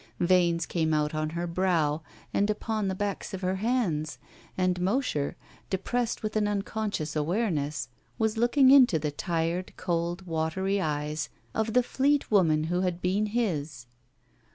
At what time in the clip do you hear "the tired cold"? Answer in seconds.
8.97-10.25